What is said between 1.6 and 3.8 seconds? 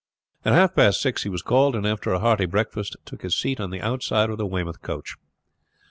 and after a hearty breakfast took his seat on